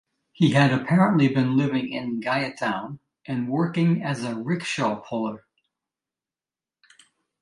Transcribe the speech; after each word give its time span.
He 0.31 0.53
had 0.53 0.73
apparently 0.73 1.27
been 1.27 1.55
living 1.55 1.93
in 1.93 2.21
Gaya 2.21 2.55
town 2.57 2.97
and 3.27 3.47
working 3.47 4.01
as 4.01 4.23
a 4.23 4.33
rickshawpuller. 4.33 5.43